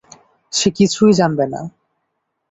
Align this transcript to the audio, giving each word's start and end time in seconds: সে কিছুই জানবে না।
সে 0.53 0.69
কিছুই 0.77 1.13
জানবে 1.19 1.45
না। 1.53 1.61